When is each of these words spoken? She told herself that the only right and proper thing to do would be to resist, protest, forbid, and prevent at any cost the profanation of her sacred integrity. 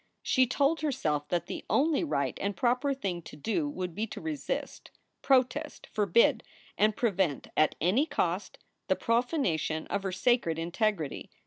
She 0.23 0.47
told 0.47 0.81
herself 0.81 1.27
that 1.27 1.45
the 1.45 1.63
only 1.69 2.03
right 2.03 2.35
and 2.41 2.57
proper 2.57 2.91
thing 2.91 3.21
to 3.21 3.35
do 3.35 3.69
would 3.69 3.93
be 3.93 4.07
to 4.07 4.19
resist, 4.19 4.89
protest, 5.21 5.85
forbid, 5.85 6.43
and 6.75 6.95
prevent 6.95 7.49
at 7.55 7.75
any 7.79 8.07
cost 8.07 8.57
the 8.87 8.95
profanation 8.95 9.85
of 9.91 10.01
her 10.01 10.11
sacred 10.11 10.57
integrity. 10.57 11.29